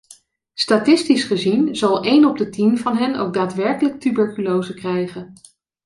[0.55, 5.33] Statistisch gezien zal één op de tien van hen ook daadwerkelijk tuberculose krijgen.